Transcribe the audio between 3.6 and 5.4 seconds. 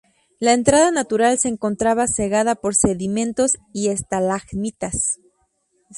y estalagmitas.